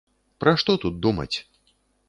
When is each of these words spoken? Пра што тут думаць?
Пра 0.43 0.53
што 0.61 0.77
тут 0.85 0.99
думаць? 1.05 1.31